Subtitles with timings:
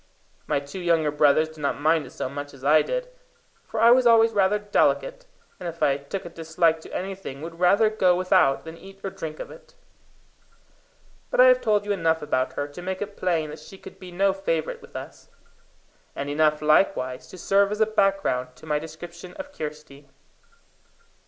[0.47, 3.07] My two younger brothers did not mind it so much as I did,
[3.67, 5.27] for I was always rather delicate,
[5.59, 9.11] and if I took a dislike to anything, would rather go without than eat or
[9.11, 9.75] drink of it.
[11.29, 13.99] But I have told you enough about her to make it plain that she could
[13.99, 15.29] be no favourite with us;
[16.15, 20.09] and enough likewise to serve as a background to my description of Kirsty.